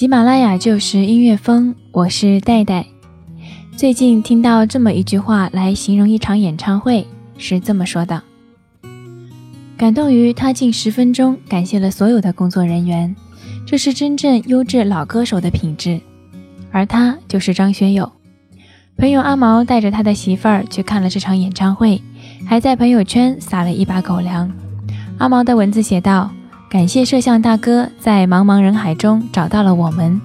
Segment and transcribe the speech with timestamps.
[0.00, 2.86] 喜马拉雅就是音乐风，我是戴戴。
[3.76, 8.22] 最近听到这么一句话来形容一场演唱会，是这么说的：
[9.76, 13.14] 感动于他近十分钟感谢了所有的工作人员，
[13.66, 16.00] 这是真正优质老歌手的品质。
[16.72, 18.10] 而他就是张学友。
[18.96, 22.00] 朋友阿毛带着他的媳妇儿去看了这场演唱会，
[22.46, 24.50] 还在朋友圈撒了一把狗粮。
[25.18, 26.30] 阿毛的文字写道。
[26.70, 30.20] 感谢摄像大哥在茫茫人海中找到了我们，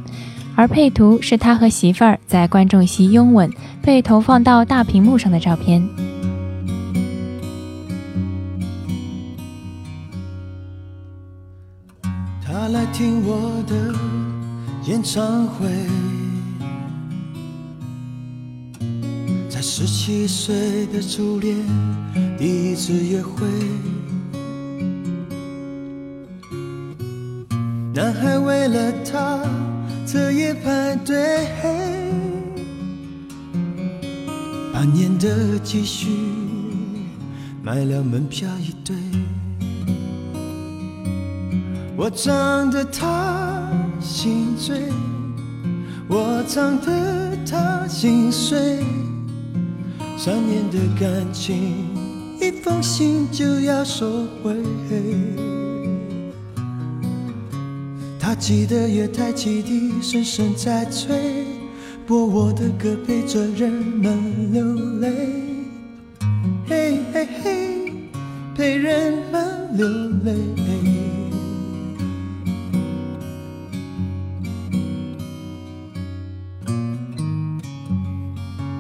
[0.56, 5.84] 而配图是他和媳妇儿在观众席拥吻，被投放到大屏幕上的照片。
[12.46, 13.96] 他来听我的
[14.88, 15.68] 演唱会，
[19.50, 21.58] 在十七岁的初恋
[22.38, 23.48] 第一次约会。
[28.06, 29.40] 男孩为了她
[30.06, 31.48] 彻夜排队，
[34.72, 36.10] 半年的积蓄
[37.64, 38.96] 买了门票一对。
[41.98, 43.68] 我唱得他
[44.00, 44.84] 心醉，
[46.08, 48.84] 我唱得他心碎。
[50.16, 51.74] 三年的感情，
[52.40, 54.56] 一封信就要收回。
[58.36, 61.46] 他记得月台汽笛声声在催，
[62.06, 64.62] 播我的歌陪着人们流
[65.00, 65.10] 泪，
[66.68, 67.94] 嘿嘿嘿，
[68.54, 69.88] 陪人们流
[70.26, 70.34] 泪。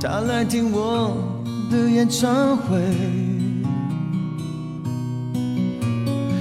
[0.02, 1.16] 他来听我
[1.72, 2.78] 的演唱会。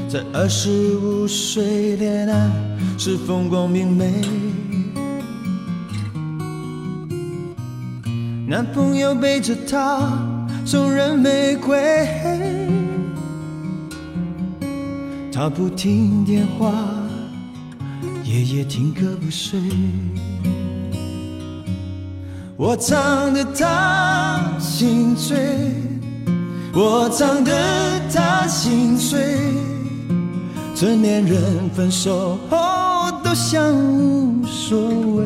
[0.08, 2.50] 在二十五岁恋爱
[2.96, 4.22] 是风光明媚，
[8.46, 10.00] 男朋友背着她
[10.64, 12.08] 送人玫瑰，
[15.30, 16.72] 她不听电话，
[18.24, 19.60] 夜夜听歌不睡。
[22.56, 25.36] 我唱得她心醉，
[26.72, 27.52] 我唱得
[28.10, 29.36] 她心碎。
[30.74, 32.58] 成年人分手后
[33.34, 34.78] 都像无所
[35.16, 35.24] 谓，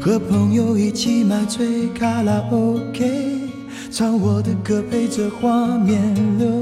[0.00, 3.40] 和朋友一起买醉卡拉 OK，
[3.90, 6.61] 唱我的歌陪着画面流。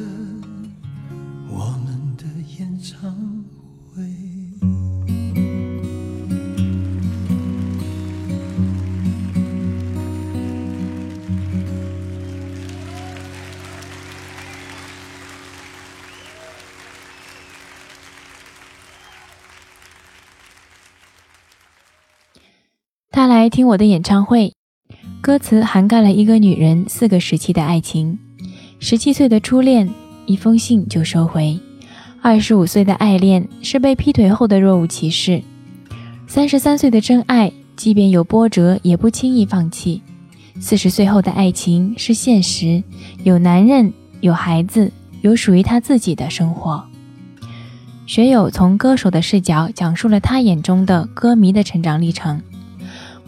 [23.41, 24.53] 来听我的演唱会，
[25.19, 28.19] 歌词涵盖了一个女人四个时期的爱情：
[28.77, 29.89] 十七岁的初恋，
[30.27, 31.59] 一封信就收回；
[32.21, 35.41] 二十五岁的爱恋是被劈腿后的若无其事；
[36.27, 39.99] 三十三岁的真爱，即便有波折也不轻易放弃；
[40.59, 42.83] 四十岁后的爱情是现实，
[43.23, 44.91] 有男人，有孩子，
[45.21, 46.85] 有属于他自己的生活。
[48.05, 52.39] 学友从歌手的视角讲述了他眼中的歌迷的成长历程。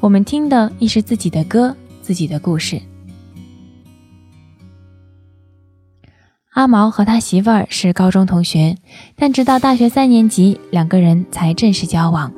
[0.03, 2.81] 我们听的亦是自己的歌，自己的故事。
[6.49, 8.75] 阿毛和他媳妇儿是高中同学，
[9.15, 12.33] 但直到大学三年级，两个人才正式交往，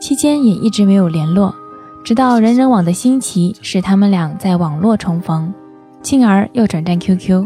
[0.00, 1.52] 期间也一直没有联络。
[2.04, 5.52] 直到人人网的兴起，使他们俩在网络重逢，
[6.02, 7.44] 进而又转战 QQ。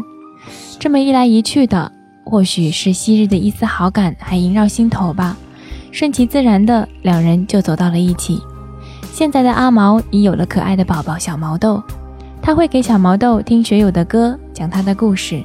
[0.77, 1.91] 这么一来一去的，
[2.23, 5.35] 或许是昔日的一丝好感还萦绕心头吧，
[5.91, 8.39] 顺其自然的，两人就走到了一起。
[9.17, 11.81] 现在的阿毛已有了可爱的宝宝小毛豆，
[12.39, 15.43] 他会给小毛豆听学友的歌，讲他的故事，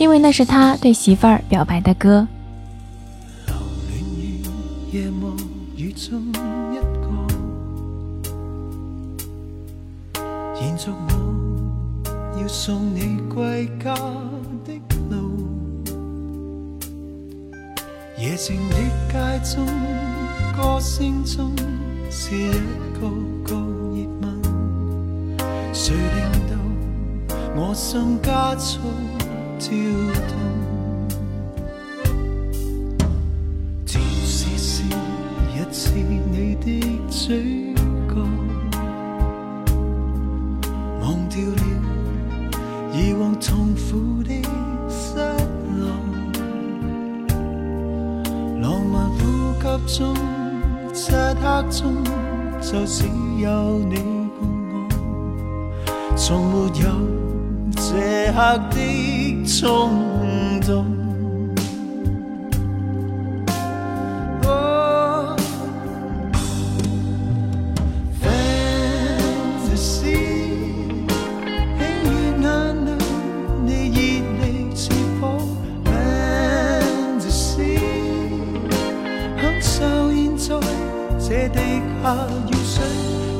[0.00, 2.26] 因为那是他对媳妇儿表白的歌。
[22.10, 22.50] 是一
[23.00, 23.56] 个个热
[24.20, 24.24] 吻，
[25.72, 26.56] 谁令到
[27.56, 28.78] 我心加速
[29.58, 29.68] 跳
[30.28, 30.63] 动？
[51.70, 52.02] 中，
[52.60, 53.04] 就只
[53.38, 53.96] 有你
[54.38, 56.84] 共我，从没有
[57.76, 58.38] 这刻
[58.70, 59.90] 的冲
[60.60, 61.03] 动。
[82.04, 82.14] 下
[82.50, 82.84] 雨水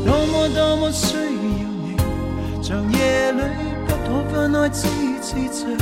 [0.07, 1.23] 多么多么需要
[1.85, 1.97] 你。
[2.63, 3.43] 长夜里
[3.87, 4.89] 不可分开痴
[5.21, 5.77] 痴醉。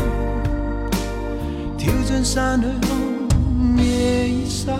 [1.79, 4.73] 跳进山里看夜雨洒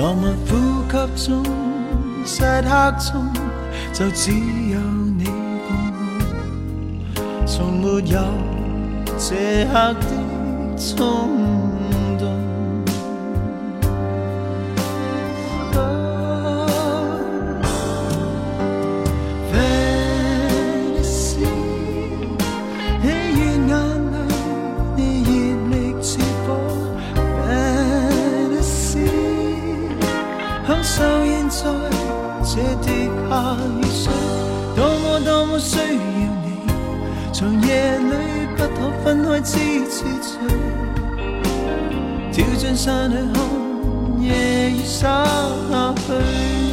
[0.00, 0.56] 浪漫呼
[0.90, 1.44] 吸中，
[2.24, 2.62] 漆黑
[2.98, 3.28] 中，
[3.92, 4.80] 就只有
[5.18, 5.68] 你共
[7.14, 8.18] 我，从没有
[9.18, 10.06] 这刻的
[10.78, 11.28] 冲
[31.40, 31.64] 现在
[32.44, 32.50] 这
[32.82, 34.12] 地下雨水，
[34.76, 35.82] 多么多么需要
[36.44, 36.46] 你，
[37.32, 40.30] 长夜里不可分开痴痴醉，
[42.30, 43.42] 跳进山里看
[44.22, 45.24] 夜雨洒
[45.70, 46.69] 下去。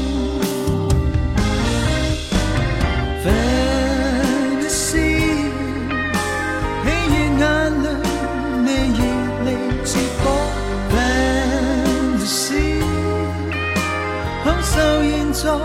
[15.48, 15.62] 手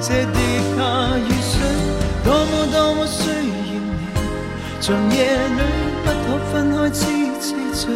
[0.00, 0.38] 在抵
[0.78, 1.60] 抗雨水，
[2.24, 3.78] 多么多么需要你。
[4.80, 5.60] 长夜里
[6.02, 7.04] 不可分开，痴
[7.38, 7.94] 痴醉，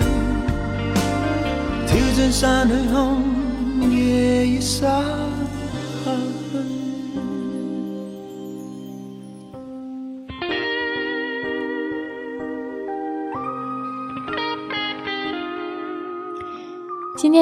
[1.87, 4.87] 跳进山里看夜雨洒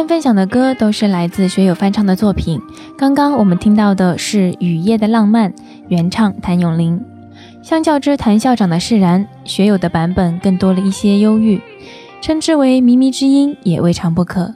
[0.07, 2.61] 分享的歌都是来自学友翻唱的作品。
[2.97, 5.51] 刚刚我们听到的是《雨夜的浪漫》，
[5.89, 7.01] 原唱谭咏麟。
[7.63, 11.61] 相较之谭校长的释然，学友的版本更多了一些忧郁，
[12.21, 14.55] 称之为靡靡之音也未尝不可。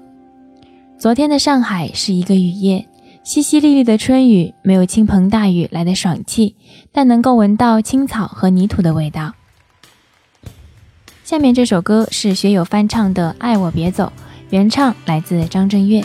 [0.98, 2.86] 昨天的上海是一个雨夜，
[3.24, 6.56] 淅淅沥沥的春雨没有倾盆大雨来的爽气，
[6.92, 9.32] 但能够闻到青草和泥土的味道。
[11.22, 14.12] 下面这首歌是学友翻唱的《爱我别走》。
[14.50, 16.02] 原唱来自张震岳。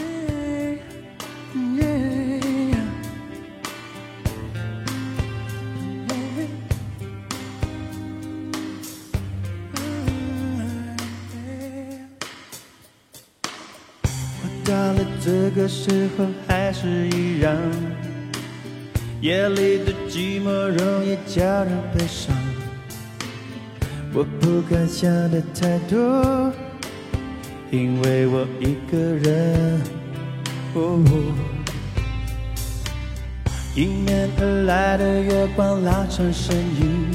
[14.41, 17.55] 我到了这个时候还是一样，
[19.21, 22.35] 夜里的寂寞容易叫人悲伤。
[24.13, 26.51] 我不敢想的太多。
[27.71, 29.81] 因为我一个人，
[33.75, 37.07] 迎面而来的月光拉长身影，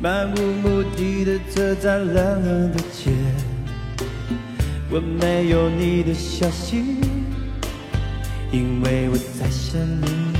[0.00, 3.10] 漫无目的的走在冷冷的街，
[4.90, 6.96] 我没有你的消息，
[8.50, 10.32] 因为我在想你。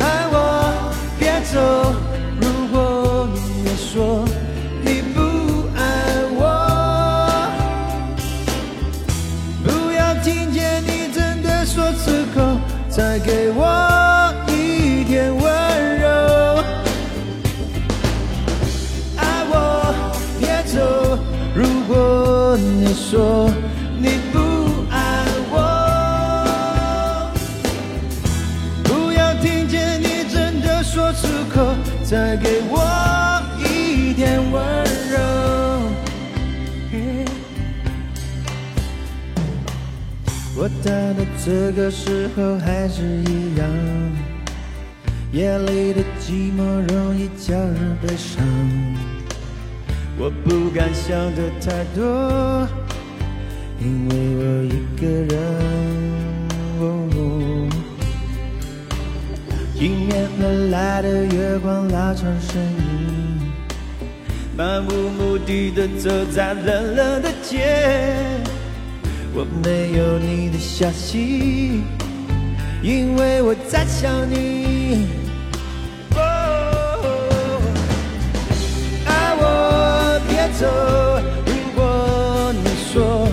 [0.00, 0.34] 爱我
[1.16, 2.05] 别走。
[3.96, 4.22] 说
[4.82, 5.20] 你不
[5.74, 5.80] 爱
[6.34, 7.48] 我，
[9.64, 12.60] 不要听见你真的说出口，
[12.90, 13.64] 再给我
[14.48, 15.42] 一点温
[15.98, 16.08] 柔。
[19.16, 19.54] 爱我
[20.38, 21.18] 别走，
[21.54, 23.50] 如果你说
[23.98, 24.38] 你不
[24.90, 27.32] 爱我，
[28.84, 31.74] 不要听见你真的说出口，
[32.04, 33.05] 再给我。
[40.86, 43.68] 我到这个时候还是一样，
[45.32, 46.62] 夜里的寂寞
[46.92, 48.46] 容易叫人悲伤。
[50.16, 52.68] 我不敢想的太多，
[53.80, 55.36] 因为我一个人。
[59.78, 63.52] 迎面而来的月光拉长身影。
[64.56, 68.16] 漫无目的的走在冷冷的街，
[69.38, 71.82] 我没有你的消息，
[72.82, 75.08] 因为我在想你。
[79.04, 80.64] 爱我别走，
[81.44, 83.28] 如果你说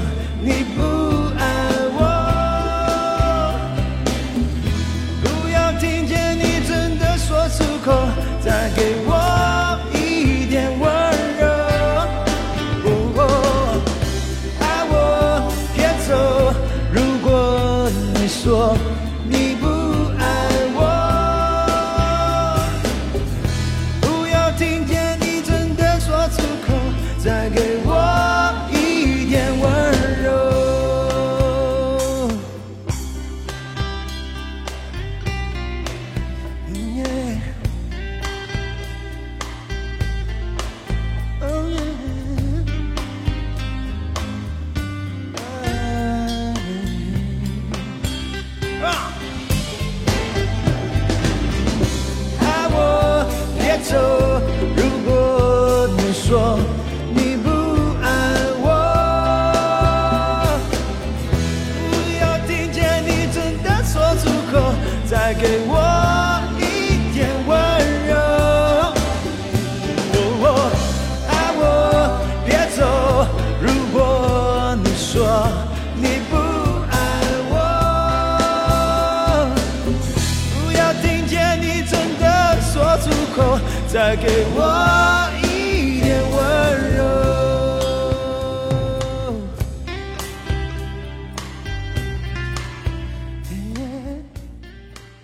[48.84, 49.23] 再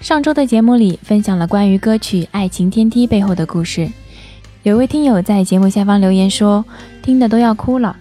[0.09, 3.91] 上周的节目里分享了关于歌曲《爱情天梯》背后的故事，
[4.63, 6.65] 有位听友在节目下方留言说，
[7.03, 7.95] 听的都要哭了。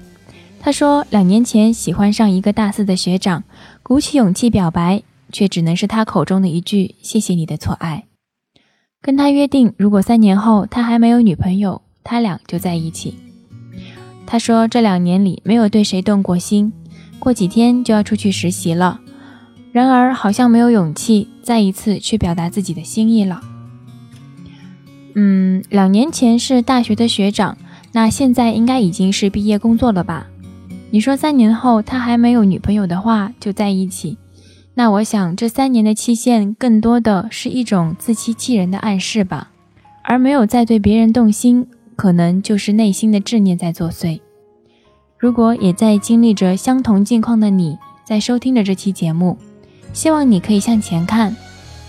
[0.59, 3.45] 他说，两年前喜欢上一个大四的学长，
[3.83, 8.07] 鼓起勇气表白，却只能是他口中的一句“谢谢你的错爱”。
[9.03, 13.19] 跟他约定，如果三年后他还没有女朋友，他俩就在一起。
[14.27, 16.73] 他说，这两年里没有对谁动过心，
[17.19, 18.99] 过几天就要出去实习了。
[19.79, 23.41] 然而，好像没有勇气再一次去表达自己的心意了。
[25.15, 27.57] 嗯，两年前是大学的学长，
[27.93, 30.27] 那现在应该已经是毕业工作了吧？
[30.91, 34.19] 你说三年后他还没有女朋友的话就在一起，
[34.75, 39.51] 那我想这三年的期限更多的是一种自欺欺人的暗示吧，
[40.03, 44.21] 而没有再对别人动心，可能就是内心的执念在作祟。
[45.19, 49.37] 如果也在经历着相同境况的你，在收听着这期节目。
[49.93, 51.35] 希望你可以向前看，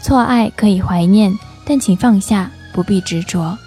[0.01, 3.57] 错爱可以怀念，但请放下，不必执着。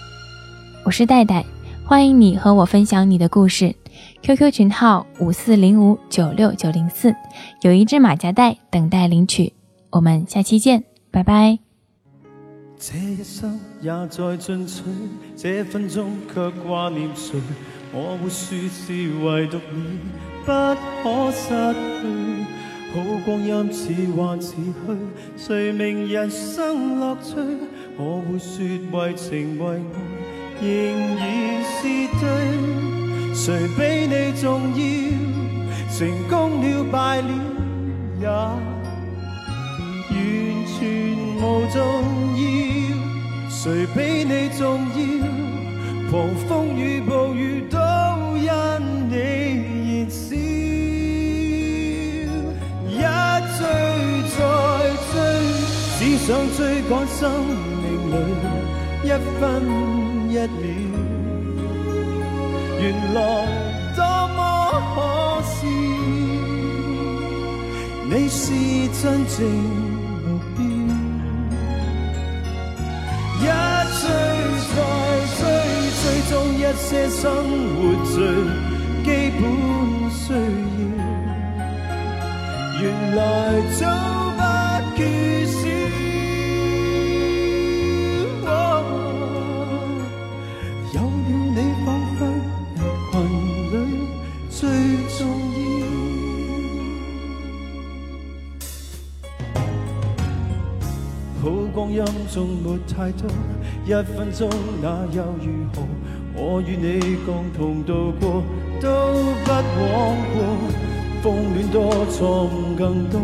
[0.84, 1.44] 我是戴戴，
[1.84, 3.74] 欢迎你和我分享你的故事。
[4.22, 7.14] QQ 群号五四零五九六九零四，
[7.60, 9.52] 有一只马甲袋等待领取。
[9.90, 11.58] 我们下期见，拜拜。
[12.78, 14.82] 这一生也在进取，
[15.36, 17.38] 这分钟却挂念谁？
[17.92, 19.98] 我会说是唯独你
[20.44, 20.50] 不
[21.04, 22.21] 可失去。
[22.94, 24.62] 好光阴似幻似虚，
[25.36, 27.34] 谁明人生乐趣？
[27.96, 29.96] 我会说为情为爱，
[30.60, 30.70] 仍
[31.16, 31.22] 然
[31.64, 31.78] 是
[32.20, 32.22] 对。
[33.34, 34.44] 谁比你重
[34.76, 34.80] 要？
[35.90, 37.30] 成功了败了
[38.20, 38.60] 也完
[40.66, 40.78] 全
[41.38, 41.74] 无重
[42.36, 42.40] 要。
[43.48, 44.60] 谁比你重
[44.94, 45.00] 要？
[46.10, 46.12] 狂
[46.46, 47.78] 风与暴雨都
[56.24, 57.20] 想追赶生
[57.82, 58.14] 命里
[59.02, 59.08] 一
[59.40, 59.42] 分
[60.30, 60.62] 一秒，
[62.80, 63.18] 原来
[63.96, 64.00] 多
[64.36, 64.38] 么
[64.94, 64.96] 可
[65.42, 65.52] 笑。
[68.08, 68.40] 你是
[69.02, 69.36] 真正
[70.22, 70.62] 目标，
[73.40, 73.42] 一
[73.98, 74.02] 追
[74.70, 74.76] 再
[75.38, 75.42] 追，
[75.98, 77.20] 追踪一些生
[77.74, 78.14] 活最
[79.02, 79.06] 基
[79.40, 79.42] 本
[80.12, 80.24] 需
[80.86, 81.00] 要，
[82.80, 82.82] 原
[83.16, 83.20] 来
[83.80, 83.80] 早
[84.36, 84.40] 不
[84.96, 85.00] 缺
[85.46, 85.71] 少。
[101.92, 103.30] 音中没太多，
[103.84, 104.48] 一分钟
[104.80, 105.82] 那又如何？
[106.34, 108.42] 我与你共同度过，
[108.80, 108.88] 都
[109.44, 109.50] 不
[109.92, 110.36] 枉过。
[111.22, 113.20] 风恋多，错误更多，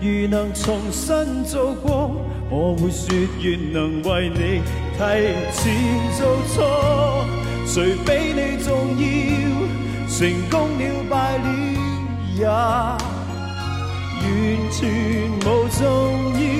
[0.00, 2.12] 如能重新做过，
[2.48, 4.62] 我会说愿能为你
[4.96, 4.98] 提
[5.52, 5.62] 前
[6.16, 7.26] 做错。
[7.66, 8.68] 谁比你重
[9.00, 9.02] 要？
[10.08, 10.18] 成
[10.50, 11.46] 功了败了
[12.36, 14.30] 也完
[14.70, 14.78] 全
[15.40, 15.80] 无重
[16.34, 16.59] 要。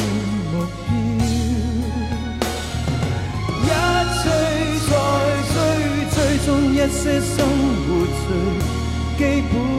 [6.91, 7.47] 些生
[7.87, 8.05] 活
[9.17, 9.70] 最基本。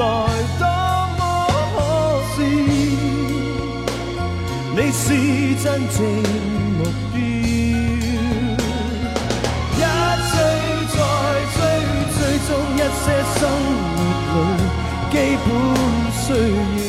[0.00, 0.04] 来
[0.58, 0.64] 多
[1.18, 1.20] 么
[1.76, 1.78] 可
[2.32, 2.38] 笑。
[4.74, 5.04] 你是
[5.62, 5.98] 真正
[6.78, 6.80] 目
[7.12, 7.16] 标，
[9.76, 9.78] 一
[10.30, 10.32] 追
[10.94, 10.98] 再
[11.54, 11.60] 追，
[12.16, 13.04] 追踪一些
[13.36, 13.38] 生
[14.30, 14.58] 活里
[15.10, 15.48] 基本
[16.22, 16.79] 需要，